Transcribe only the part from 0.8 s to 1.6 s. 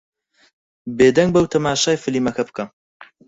بێدەنگ بە و